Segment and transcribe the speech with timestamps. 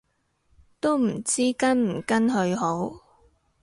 [0.79, 2.91] 都唔知跟唔跟去好